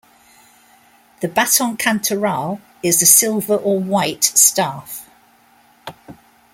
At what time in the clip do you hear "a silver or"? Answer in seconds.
3.03-3.79